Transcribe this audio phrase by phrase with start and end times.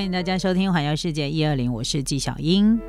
[0.00, 2.80] 欢迎大家收听《环游世界一二零》，我是纪晓英。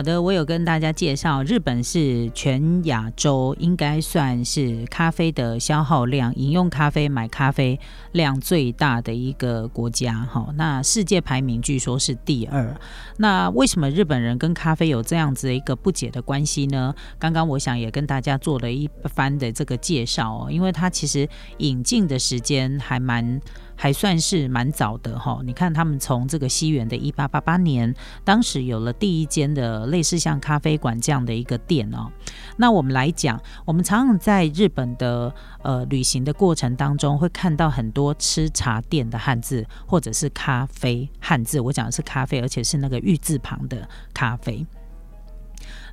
[0.00, 7.78] 好的，我有跟大家介绍，日本是全亚洲应该算是咖啡的消耗量、饮用咖啡、买咖啡
[8.12, 10.14] 量最大的一个国家。
[10.14, 12.74] 哈，那世界排名据说是第二。
[13.18, 16.94] 那为什么日本人跟咖啡有这样子的一个不解的关系呢？
[17.18, 23.38] 刚刚我想也跟大家做了一番的这个介绍哦，因为它其实引进的时间还蛮。
[23.82, 32.12] 还算是蛮早的哈，你看他们从这个西元的一八八八年，当时有了第一间的类似像咖啡馆这样的一个店哦。
[32.58, 41.58] 那我们来讲，我们常常在日本的呃旅行的过程当中，会看到很多吃茶店的汉字，或者是咖啡汉字。
[41.58, 44.66] 我讲的是咖啡，而且是那个玉字旁的咖啡。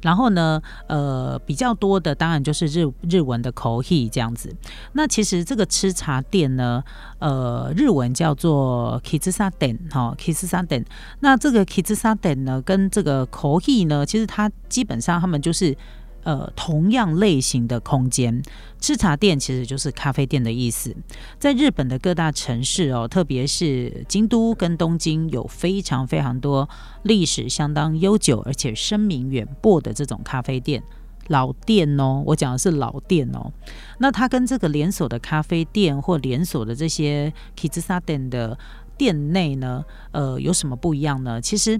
[0.02, 4.56] 然后呢，呃，比较多的当然就是日日文的口译这样子。
[4.94, 6.84] 那其实这个吃茶店呢，
[7.20, 10.86] 呃，日文叫做 kitsusaden 哈，kitsusaden。
[11.20, 15.76] 那这个 kitsusaden 呢，跟这个口译呢，其实它基本上他们就是。
[16.28, 18.44] 呃，同样类型的空间，
[18.81, 20.94] 吃茶店其实就是咖啡店的意思。
[21.39, 26.67] 在日本的各大城市哦，特别是京都跟东京，有非常非常多
[27.03, 30.83] 历史相当悠久而且声名远播的这种咖啡店，
[31.28, 32.22] 老店哦。
[32.25, 33.50] 我讲的是老店哦。
[34.00, 38.59] 那它跟这个连锁的咖啡店或连锁的这些 Kitsusa 店的
[38.98, 41.39] 店内呢，呃，有什么不一样呢？
[41.39, 41.80] 其实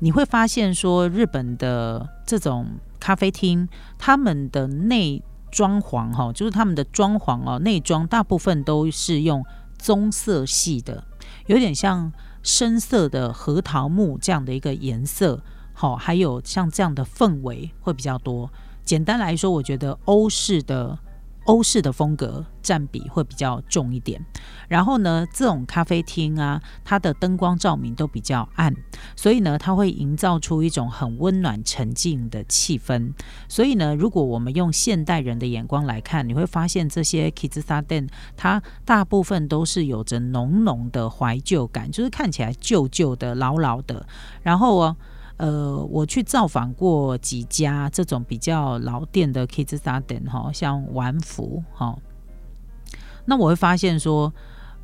[0.00, 2.66] 你会发现说，日本的这种。
[3.06, 9.44] 咖啡厅他们的内装潢哈，就是他们的装潢哦，内装大部分都是用
[9.78, 11.04] 棕色系的，
[11.46, 12.12] 有点像
[12.42, 15.40] 深色的核桃木这样的一个颜色，
[15.72, 18.50] 好，还有像这样的氛围会比较多。
[18.82, 20.98] 简单来说，我觉得欧式的。
[21.46, 24.20] 欧式的风格占比会比较重一点，
[24.68, 28.74] 然后呢，这种咖啡厅啊，它的灯光照明都比较暗，
[29.16, 33.12] 所以呢，它会营造出一种很温暖沉静的气氛。
[33.48, 44.06] 所以呢，如果我们用现代人的眼光来看，你会发现这些 k i z s a Den 它大部分都是有着浓浓的怀旧感，就是看起来旧旧的、老老的，
[44.42, 44.96] 然后哦。
[45.38, 51.94] 呃，我去造访过几家这种比较老店的 Kids Garden 哈，像玩福哈，
[53.26, 54.32] 那我会发现说，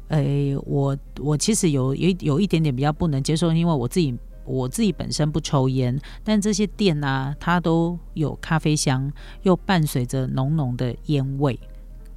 [0.09, 4.15] 诶，我我其实有有有一点点比较不能接受，因为我自己
[4.45, 9.11] 我自己本身不抽烟，但这些店啊，它都有咖啡香，
[9.45, 11.59] 又伴随着浓浓的烟味，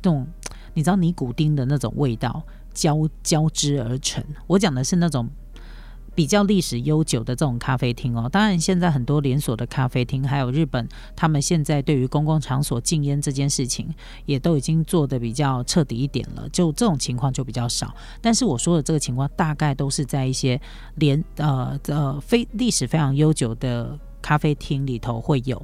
[0.02, 0.28] 这种
[0.74, 2.44] 你知道尼古丁的那种味道
[2.74, 4.22] 交交织而成。
[4.48, 5.30] 我讲的是那种。
[6.16, 13.94] 比较历史悠久的这种咖啡厅哦，当然现在很多连锁的咖啡厅，还有日本，他们现在对于公共场所禁烟这件事情，
[14.26, 17.94] 也都已经做的比较彻底一点了，就这种情况就比较少。
[18.22, 20.60] 但是我说的这个情况，大概都是在一些
[20.96, 25.62] 连呃呃非历史非常悠久的咖啡厅里头会有。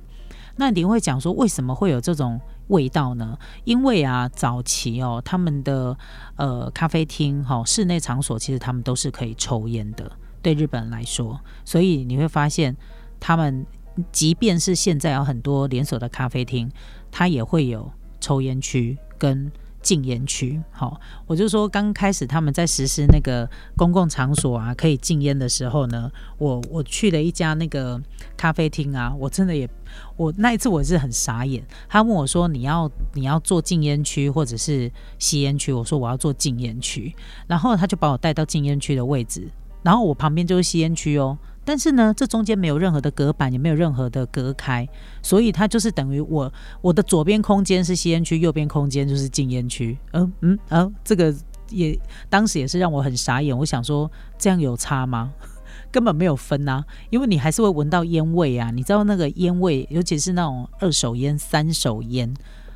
[0.57, 3.37] 那你会讲说，为什么会有这种味道呢？
[3.63, 5.97] 因为啊，早期哦，他们的
[6.35, 10.11] 呃咖啡厅哈，室内场所其实他们都是可以抽烟的。
[10.41, 12.75] 对日本人来说，所以你会发现，
[13.19, 13.65] 他们
[14.11, 16.71] 即便是现在有很多连锁的咖啡厅，
[17.11, 19.51] 它也会有抽烟区跟
[19.81, 20.61] 禁烟区。
[20.71, 27.99] 好，我就说刚开始他们在实施那个公共场所啊可以禁烟的时候呢，我我去了一家那个
[28.37, 29.67] 咖啡厅啊，我真的也
[30.15, 31.63] 我那一次我是很傻眼。
[31.89, 37.13] 他问我说：“你要你要做禁烟区或者是吸烟区？”我说：“我要做禁烟区。”
[37.47, 39.49] 然后他就把我带到禁烟区的位置。
[39.83, 44.87] 然后我旁边就是吸烟区哦，但是呢，这中间没有任何的隔板，也没有任何的隔开，
[45.23, 49.97] 所以它就是等于我我的左边空间是吸烟区，右边空间就是禁烟区。
[50.13, 51.33] 嗯嗯啊，这个
[51.69, 51.99] 也
[52.29, 53.57] 当时也是让我很傻眼。
[53.57, 55.33] 我想说，这样有差吗？
[55.91, 58.69] 根本没有分呐，因为你还是会闻到烟味啊。
[58.71, 62.31] 你知道那个烟味，尤其是那种二手烟、三手烟，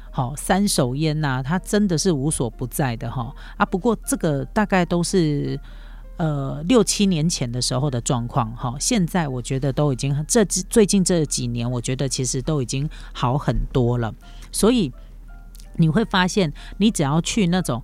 [0.10, 3.66] 好，三手烟呐，它真的是无所不在的哈啊。
[3.66, 5.60] 不过这个大概都是。
[6.18, 14.16] 呃，六七年前的时候的状况，哈，现在我觉得都已经这最近这几年，我觉得其实都已经好很多了。
[14.50, 14.94] 所以
[15.76, 17.84] 你会发现，你只要去那种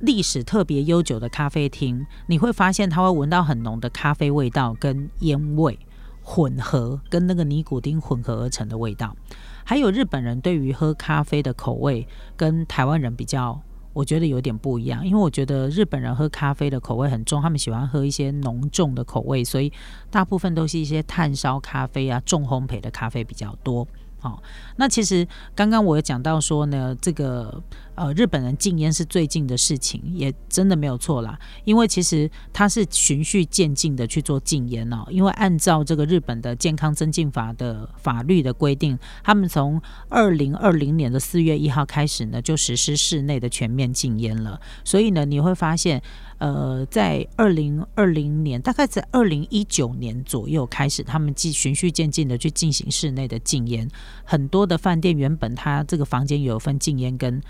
[0.00, 5.78] 历史特别悠久的咖啡厅，你会发现它会闻到很浓的咖啡味道跟烟味
[6.20, 9.16] 混合，跟那个尼古丁混合而成的味道。
[9.64, 12.06] 还有日本人对于喝咖啡的口味
[12.36, 13.62] 跟台湾人比较。
[13.96, 19.72] 我觉得有点不一样，因为我觉得日本人喝咖啡的口味很重，他们喜欢喝一些浓重的口味，所以
[20.10, 23.88] 大部分都是一些炭烧咖啡啊、重烘焙的咖啡比较多。
[24.18, 24.42] 好，
[24.76, 27.62] 那其实刚刚我有讲到说呢，这个
[27.96, 31.38] 呃，日本人禁烟是最近的事情，也真的没有错啦。
[31.64, 35.04] 因为其实它是循序渐进的去做禁烟哦。
[35.10, 44.60] 因为按照这个日本的健康增进法的法律的规定，他们从二零二零年的四月一号开始呢，就实施室内的全面禁烟了。
[44.84, 46.02] 所以呢，你会发现，
[46.36, 53.88] 呃，在二零二零年，大概在二零一九年左右开始，他们即循序渐进的去进行室内的禁烟。
[54.24, 57.42] 很多的饭店原本它这个房间有分禁烟跟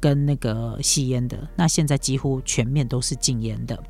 [0.00, 3.82] 跟那个吸烟的，那现在几乎全面都是禁烟的。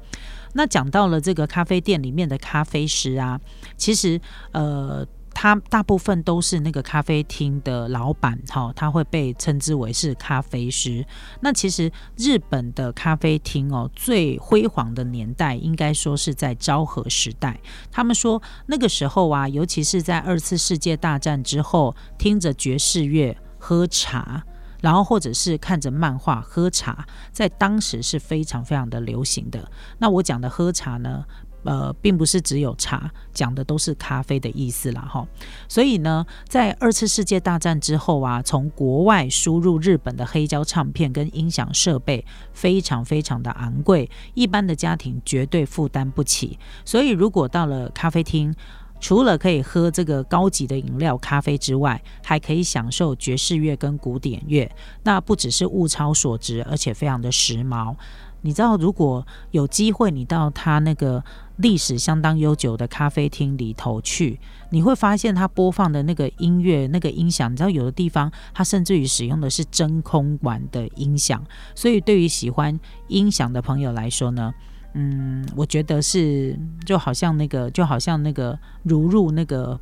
[0.55, 3.39] 那讲到了这个咖啡店里面的咖啡师啊，
[3.77, 4.19] 其实
[4.53, 11.07] 呃，他大部分都是那个咖啡厅的老板，哈，他会被称之为是咖啡师。
[11.43, 17.61] 那其实日本的咖啡厅哦，最辉煌的年代应该说是在昭和时代。
[17.93, 24.43] 他们说那个时候啊，尤其是在二次世界大战之后，听着爵士乐喝茶。
[24.81, 29.71] 然后或者是看着漫画喝茶，在当时是非常非常的流行的。
[29.99, 31.25] 那我讲的喝茶呢，
[31.65, 35.27] 呃，并不是只有茶，讲的都是咖啡的意思啦，哈。
[35.69, 46.59] 所以呢，在二次世界大战之后啊，从国外输入日本的黑胶唱片跟音响设备非常非常的昂贵，一般的家庭绝对负担不起。
[46.85, 48.55] 所以如果到了咖啡厅，
[49.01, 54.71] 除了可以喝这个高级的饮料咖啡之外，还可以享受爵士乐跟古典乐。
[55.05, 57.95] 那不只是物超所值，而且非常的时髦。
[58.43, 61.25] 你知道，如果有机会你到他那个
[61.57, 64.39] 历史相当悠久的咖啡厅里头去，
[64.71, 71.45] 你会发现他播放的那个音乐、那个音响，你知道有的地方他甚至于使用的是真空管的音响。
[71.75, 72.79] 所以对于喜欢
[73.09, 74.55] 音响的朋友来说呢？
[74.95, 79.79] 嗯，我觉得是就好像那个，就好像那个如入那个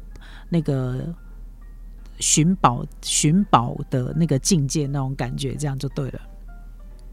[0.48, 1.14] 那个
[2.18, 6.20] 寻宝寻宝的那个境界那种感觉，这样就对了。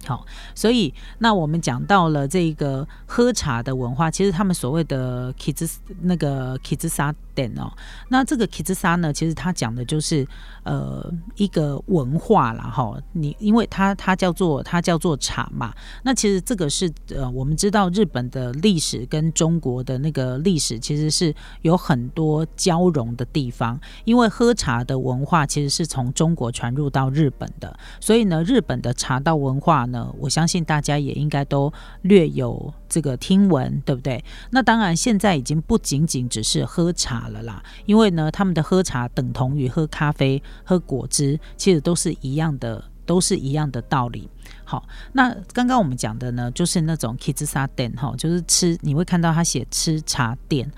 [0.05, 7.71] 好，所以那我们讲到了这个喝茶的文化，其实他们所谓的 kids 那个 kids 沙店哦，
[8.09, 10.27] 那这个 kids 沙呢，其实它讲的就是
[10.63, 12.97] 呃一个文化啦哈。
[13.13, 15.73] 你因为它它叫做它叫做茶嘛，
[16.03, 29.87] 那其实这个是呃我们知道日本的历史跟中国的那个历史其实是有很多交融的地方，因为喝茶的文化其实是从中国传入到日本的，所以呢，日本的茶道文化。
[29.93, 34.21] 呢，我相信大家也应该都略有这个听闻，对不对？
[34.51, 44.29] 那当然，现在已经不仅仅只是喝茶了啦，因为呢，他们的喝茶等同于喝咖啡、喝果汁，其实都是一样的，都是一样的道理。
[44.65, 50.69] 好，那刚刚我们讲的呢，就是那种 kids 店哈，就是吃，你会看到他写吃茶店。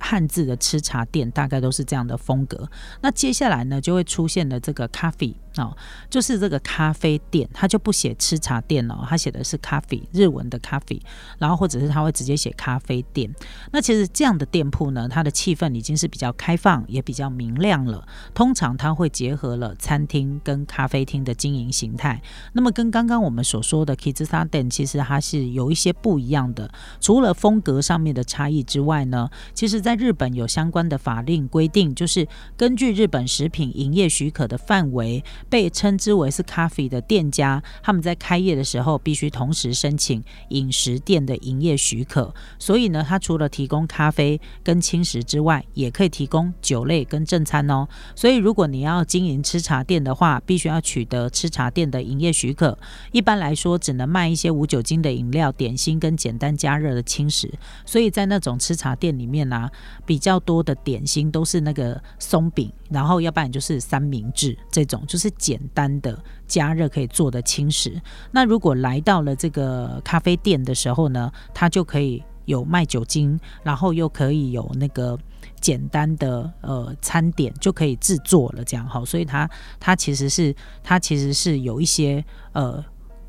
[0.00, 2.70] 汉字的吃茶店大概都是这样的风格。
[3.00, 5.76] 那接下来呢，就会出现了这个咖啡哦，
[6.08, 11.00] 就是这个咖啡店，它就不写吃茶店哦，它写的是咖啡，日文的咖啡。
[11.38, 13.32] 然后或者是他会直接写咖啡店。
[13.72, 18.06] 那其实这样的店铺呢，它的气氛已经是比较开放，也比较明亮了。
[18.34, 22.20] 通常它会结合了餐厅跟咖啡厅的经营形态。
[22.52, 26.70] 那么跟刚刚我们所说的 Kizusa 店，其实它是有一些不一样的。
[27.00, 42.34] 除了风格上面的差异之外呢，其实在日本有相关的法令规定，就是根据日本食品营业许可的范围，被称之为是咖啡的店家，他们在开业的时候必须同时申请饮食店的营业许可。
[42.58, 47.86] 所以呢，它除了提供咖啡跟轻食之外，也可以提供酒类跟正餐哦。
[48.14, 52.78] 所以如果你要经营吃茶店的话，必须要取得吃茶店的营业许可。
[53.12, 57.52] 一般来说，只能卖一些无酒精的饮料、点心跟简单加热的轻食。
[57.84, 59.70] 所以在那种吃茶店里面呢。
[60.06, 67.98] 比较多的点心都是那个松饼，然后要不然就是三明治这种，就是简单的加热可以做的轻食。
[68.32, 75.18] 那如果来到了这个咖啡店的时候呢，它就可以有卖酒精，然后又可以有那个
[75.60, 79.48] 简单的呃餐点就可以制作了，这样好，所以它
[79.80, 82.84] 它其实是它其实是有一些呃。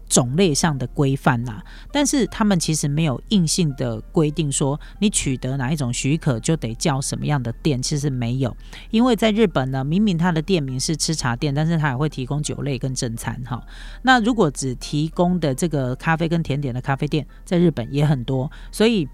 [0.10, 1.62] 种类上的规范呐，
[1.92, 8.58] 但是他们其实没有硬性的规定说你取得哪一种许可就得叫什么样的店，其实没有，
[8.90, 13.64] 因为在日本呢，明明它的店名是吃茶店，但是它也会提供酒类跟正餐哈。
[14.02, 19.08] 那如果只提供的这个咖啡跟甜点的咖啡店，在日本也很多，所以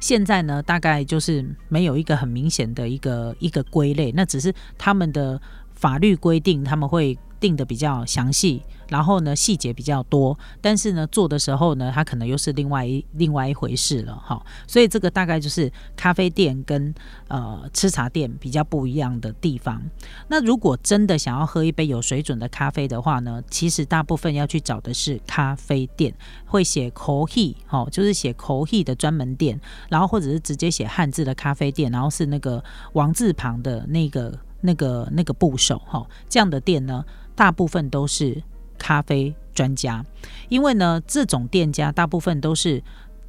[0.00, 5.40] 现在呢，大概就是没有一个很明显的一个一个归类，那只是他们的
[5.72, 8.62] 法律规定他们会定的比较详细。
[8.88, 14.44] 然后呢细节比较多，但是呢做的时候呢，它可能又是另外一另外一回事了哈。
[14.66, 16.94] 所以这个大概就是咖啡店跟
[17.28, 19.82] 呃吃茶店比较不一样的地方。
[20.28, 26.14] 那如果真的想要喝一杯有水准的咖啡的话呢，其实大部分要去找的是咖啡店，
[26.46, 32.62] 会写口 he 哈，就是写口 he 的专门店，然后或者是直接写汉字的咖啡店，然后是那个
[32.94, 34.38] 王字旁的那个。
[34.60, 37.04] 那个那个部首哈，这样的店呢，
[37.36, 38.42] 大部分都是
[38.78, 40.04] 咖啡专家，
[40.48, 42.82] 因为呢，这种店家大部分都是。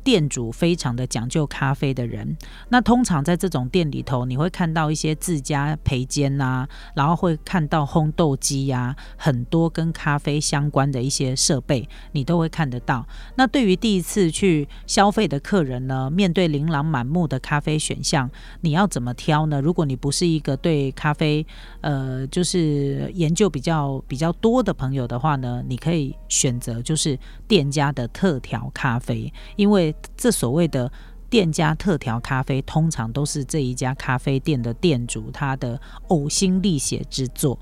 [0.03, 2.37] 店主非常的讲究咖啡的人，
[2.69, 13.05] 那通常在这种店里头，你会看到一些自家培煎呐，然后会看到烘豆机呀，很多跟咖啡相关的一些设备，你都会看得到。
[13.35, 18.29] 那对于第一次去消费的客人呢，面对琳琅满目的咖啡选项，
[18.61, 19.61] 你要怎么挑呢？
[19.61, 21.45] 如果你不是一个对咖啡
[21.81, 30.91] 呃就是研究比较比较多的朋友的话呢，你可以选择就是店家的特调咖啡，因为这所谓的
[31.29, 35.79] 店家特调咖啡，通常都是这一家咖啡店的店主他的
[36.09, 37.59] 呕心沥血之作。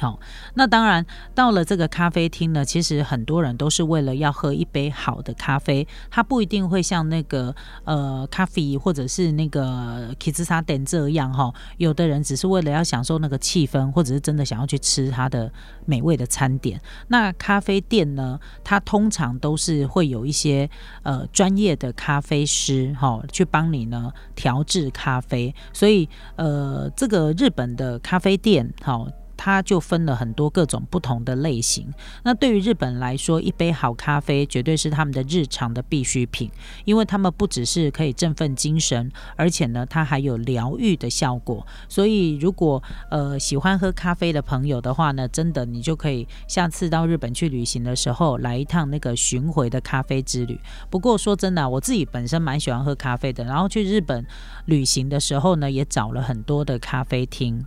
[0.00, 0.18] 好，
[0.54, 15.52] 那当然到了这个咖啡厅呢，其实很多人都是为了要喝一杯好的咖啡，他不一定会像那个呃咖啡或者是那个 Kissa 店这样哈，有的人只是为了要享受那个气氛，或者是真的想要去吃他的
[15.84, 16.80] 美味的餐点。
[17.06, 20.68] 那咖啡店呢，它通常都是会有一些
[21.04, 29.06] 呃专业的咖啡师哈，去帮你呢调制咖啡，所以呃这个日本的咖啡店哈。
[29.44, 31.92] 它就分了很多各种不同的类型。
[32.22, 36.48] 那对于日本来说，一杯好咖啡绝对是他们的日常的必需品，
[36.84, 41.66] 因为他们不只是可以振奋精神，而且呢，它还有疗愈的效果。
[41.88, 42.80] 所以，如果
[43.10, 50.60] 呃喜欢喝咖啡的朋友的话呢，真的你就可以下次到日本去旅行的时候，来一趟那个巡回的咖啡之旅。
[50.88, 54.24] 不过说真的，我自己本身蛮喜欢喝咖啡的，然后去日本
[54.66, 57.64] 旅行的时候呢，也找了很多的咖啡厅。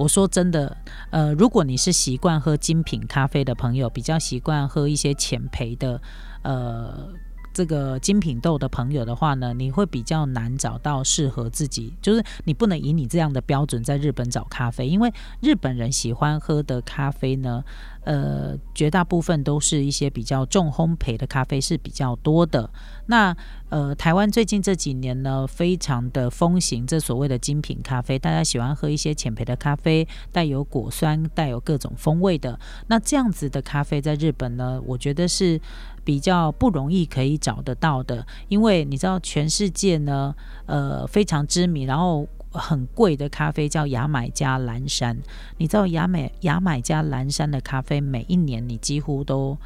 [0.00, 0.74] 我说真的，
[1.10, 6.00] 呃，如果你是习惯喝精品咖啡的朋友，比较习惯喝一些浅焙的，
[6.40, 7.06] 呃，
[7.52, 17.62] 这个精品豆的朋友的话呢，你会比较难找到适合自己，就是你不能以你这样的标准在日本找咖啡，因为日本人喜欢喝的咖啡呢。
[18.04, 22.70] 呃，绝大部分都是一些比较重烘焙的咖啡是比较多的。
[23.06, 23.36] 那
[23.68, 32.58] 呃，台湾最近这几年呢，非常的风行这所谓的精品咖啡，大家喜欢喝一些浅焙的咖啡，带有果酸、带有各种风味的。
[32.86, 35.60] 那这样子的咖啡在日本呢，我觉得是
[36.02, 40.34] 比较不容易可以找得到的，因为你知道全世界呢，
[40.66, 42.26] 呃，非常知名，然后。
[42.50, 45.16] 很贵的咖啡叫牙买加蓝山，
[45.58, 49.56] 你知道牙买牙买加蓝山的咖啡每一年你几乎都。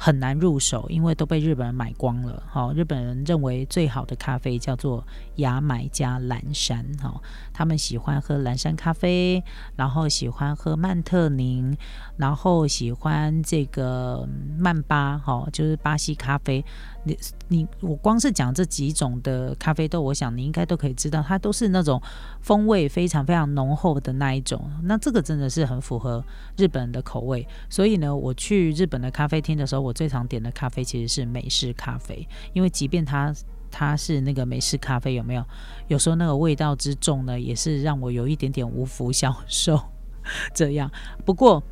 [0.00, 2.40] 很难入手，因为都被日本人买光了。
[2.48, 5.04] 好，日本人认为最好的咖啡叫做
[5.34, 6.86] 牙买加蓝山。
[7.02, 7.20] 哈，
[7.58, 9.42] 他们喜欢喝蓝山咖啡，
[9.74, 11.76] 然后喜欢喝曼特宁，
[12.16, 14.24] 然后喜欢这个
[14.56, 15.18] 曼巴。
[15.18, 16.64] 哈，就是巴西咖啡。
[17.02, 22.00] 你你我光是讲这几种的咖啡豆，我想你应该都可以知道，它都是那种
[22.40, 24.70] 风味非常非常浓厚的那一种。
[24.84, 26.24] 那这个真的是很符合
[26.56, 27.44] 日本人的口味。
[27.68, 29.88] 所以呢，我去日本的咖啡厅的时候。
[29.88, 33.32] 我最常点的咖啡其实是美式咖啡，因为即便它
[33.70, 35.44] 它是那个美式咖啡，有没有？
[35.88, 39.80] 有时候那个味道之重呢，也是让我有一点点无福消受。
[40.54, 40.90] 这样，
[41.24, 41.62] 不过。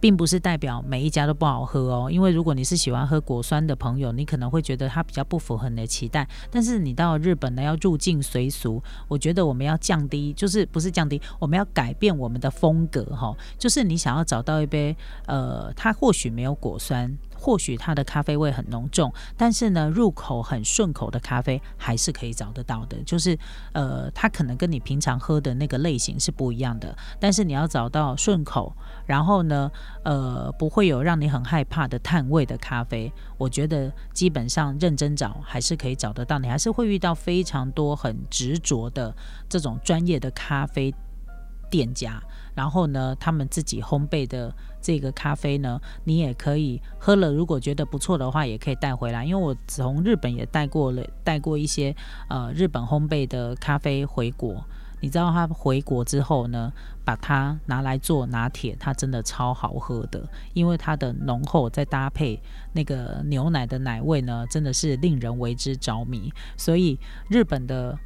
[0.00, 6.26] 并不是代表每一家都不好喝哦，因为如果你是喜欢喝果酸的朋友，你可能会觉得它比较不符合你的期待。
[6.50, 13.32] 但是你到日本呢，要入境随俗，我觉得我们要降低，就是不是降低，我们要改变我们的风格哈。
[13.56, 17.16] 就是你想要找到一杯，呃，它或许没有果酸。
[17.38, 23.00] 或许它的咖啡味很浓重，但是呢，入口很顺口的咖啡还是可以找得到的。
[23.04, 23.38] 就是，
[23.72, 28.74] 呃，它可能跟你平常喝的那个类型是不一样的，但是你要找到顺口，
[29.06, 29.70] 然后呢，
[30.04, 36.38] 呃，不会有让你很害怕的碳味的咖啡，我觉得基本上认真找还是可以找得到。
[36.40, 39.14] 你还是会遇到非常多很执着的
[39.48, 40.92] 这种专业的咖啡
[41.70, 42.20] 店家。
[42.58, 47.32] 然后呢，他们自己烘焙的这个咖啡呢，你也可以喝了。
[47.32, 49.24] 如果觉得不错的话，也可以带回来。
[49.24, 51.94] 因为我从日本也带过了，带过一些
[52.28, 54.64] 呃日本烘焙的咖啡回国。
[55.00, 56.72] 你知道他回国之后呢，
[57.04, 60.28] 把它拿来做拿铁，它真的超好喝的。
[60.52, 66.32] 因为它的浓厚再搭配那个牛奶的奶味呢，真的是令人为之着迷。
[66.56, 66.98] 所以
[67.30, 67.96] 日本的。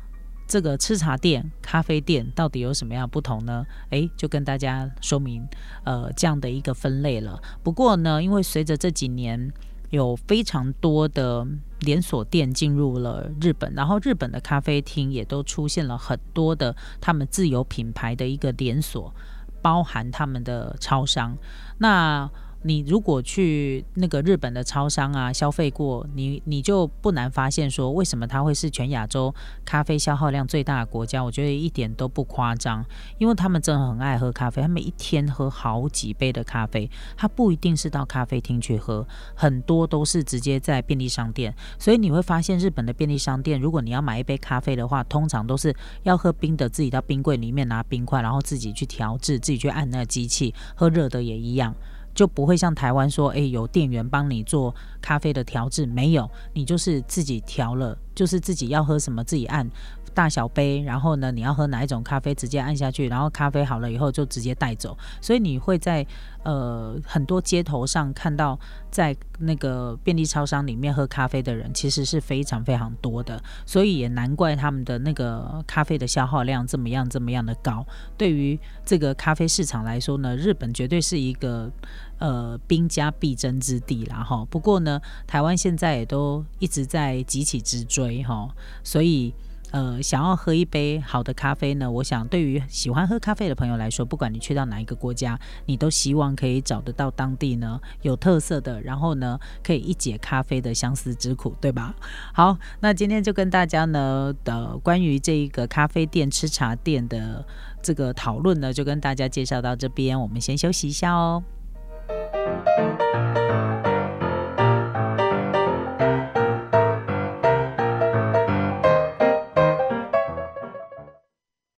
[0.52, 3.64] 这个吃茶店、咖啡店到底有什么样不同呢？
[3.88, 5.48] 诶，就跟大家说明，
[5.82, 7.40] 呃，这样的一个分类了。
[7.62, 9.50] 不过呢，因为随着这几年
[9.88, 11.46] 有非常多的
[11.80, 19.14] 连锁店进入了日本，然后日本的咖啡厅也都出现了很多的他们自有品牌的一个连锁，
[19.62, 21.34] 包含他们的超商。
[21.78, 22.30] 那
[22.64, 31.22] 你如果去那个日本的超商啊消费过，你你就不难发现说，为什么它会是全亚洲咖啡消耗量最大的国家？
[31.22, 32.84] 我觉得一点都不夸张，
[33.18, 41.54] 因为他们真的很爱喝咖啡，他们一天喝好几杯的咖啡，他不一定是到咖啡厅去喝，很多都是直接在便利商店。
[41.78, 51.74] 所以你会发现，日本的便利商店，如果你要买一杯咖啡的话，通常都是要喝冰的，自己到冰柜里面拿冰块，然后自己去调制，自己去按那个机器，喝热的也一样。
[52.14, 59.68] 就不会像台湾说，诶，有店员帮你做咖啡的调制，没有，你就是自己调了，就是自己要喝什么自己按。
[60.14, 64.96] 大小杯，然后呢，你要喝哪一种咖啡，直接按下去，然后咖啡好了以后就直接带走。
[65.20, 66.06] 所以你会在
[66.44, 68.58] 呃很多街头上看到，
[68.90, 73.42] 在那个便利超商里面喝咖啡的人，其实是非常非常多的。
[73.66, 77.84] 所以也难怪他们的那个咖啡的消耗量这么样这么样的高。
[78.16, 81.70] 对于这个咖啡市场来说呢，日本绝对是一个
[82.18, 84.44] 呃兵家必争之地啦哈。
[84.50, 88.48] 不过呢，台湾现在也都一直在急起直追哈，
[88.84, 89.34] 所以。
[89.72, 91.90] 呃，想要喝一杯好的咖啡呢？
[91.90, 101.94] 我想，对于喜欢喝咖啡的朋友来说，不管你去到哪一个国家，你都希望可以找得到当地呢有特色的，然后呢可以一解咖啡的相思之苦，对吧？
[102.32, 107.44] 好，那今天就跟大家呢的关于这一个咖啡店、吃茶店的
[107.82, 111.42] 这个讨论呢，就跟大家介绍到这边，我们先休息一下哦。